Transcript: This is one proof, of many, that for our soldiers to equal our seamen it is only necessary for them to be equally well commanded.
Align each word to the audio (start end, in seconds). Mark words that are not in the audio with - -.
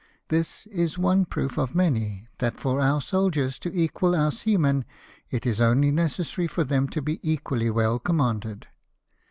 This 0.29 0.65
is 0.65 0.97
one 0.97 1.25
proof, 1.25 1.59
of 1.59 1.75
many, 1.75 2.27
that 2.39 2.59
for 2.59 2.81
our 2.81 2.99
soldiers 3.01 3.59
to 3.59 3.71
equal 3.71 4.15
our 4.15 4.31
seamen 4.31 4.83
it 5.29 5.45
is 5.45 5.61
only 5.61 5.91
necessary 5.91 6.47
for 6.47 6.63
them 6.63 6.87
to 6.89 7.03
be 7.03 7.19
equally 7.21 7.69
well 7.69 7.99
commanded. 7.99 8.65